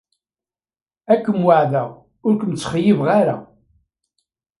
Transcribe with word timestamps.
Ad 1.13 1.19
kem-weɛdeɣ 1.23 1.89
ur 2.25 2.33
kem-ttxeyyibeɣ 2.39 3.07
ara. 3.19 3.37